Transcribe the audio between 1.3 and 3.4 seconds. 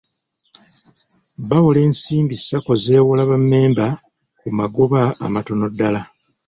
Bawola ensimbi Sacco z'ewa